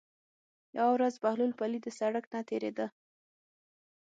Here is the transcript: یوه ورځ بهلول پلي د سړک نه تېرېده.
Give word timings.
یوه 0.77 0.91
ورځ 0.95 1.13
بهلول 1.23 1.51
پلي 1.59 1.79
د 1.83 1.87
سړک 1.99 2.25
نه 2.33 2.41
تېرېده. 2.49 2.87